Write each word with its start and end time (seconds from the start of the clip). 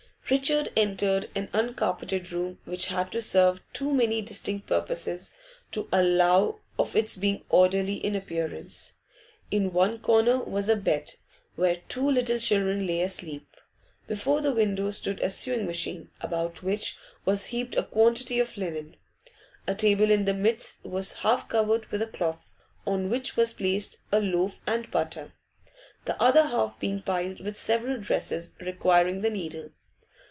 Richard 0.29 0.69
entered 0.77 1.29
an 1.35 1.49
uncarpeted 1.51 2.31
room 2.31 2.57
which 2.63 2.85
had 2.87 3.11
to 3.11 3.21
serve 3.21 3.61
too 3.73 3.93
many 3.93 4.21
distinct 4.21 4.65
purposes 4.65 5.33
to 5.71 5.89
allow 5.91 6.59
of 6.79 6.95
its 6.95 7.17
being 7.17 7.43
orderly 7.49 7.95
in 7.95 8.15
appearance. 8.15 8.93
In 9.49 9.73
one 9.73 9.99
corner 9.99 10.39
was 10.39 10.69
a 10.69 10.77
bed, 10.77 11.15
where 11.57 11.81
two 11.89 12.09
little 12.09 12.39
children 12.39 12.87
lay 12.87 13.01
asleep; 13.01 13.45
before 14.07 14.39
the 14.39 14.53
window 14.53 14.89
stood 14.91 15.19
a 15.19 15.29
sewing 15.29 15.65
machine, 15.65 16.09
about 16.21 16.63
which 16.63 16.95
was 17.25 17.47
heaped 17.47 17.75
a 17.75 17.83
quantity 17.83 18.39
of 18.39 18.55
linen; 18.55 18.95
a 19.67 19.75
table 19.75 20.09
in 20.09 20.23
the 20.23 20.33
midst 20.33 20.85
was 20.85 21.11
half 21.11 21.49
covered 21.49 21.87
with 21.87 22.01
a 22.01 22.07
cloth, 22.07 22.53
on 22.87 23.09
which 23.09 23.35
was 23.35 23.51
placed 23.51 23.97
a 24.13 24.21
loaf 24.21 24.61
and 24.65 24.89
butter, 24.91 25.33
the 26.05 26.23
other 26.23 26.45
half 26.47 26.79
being 26.79 27.01
piled 27.01 27.41
with 27.41 27.57
several 27.57 27.99
dresses 27.99 28.55
requiring 28.61 29.19
the 29.19 29.29
needle. 29.29 29.71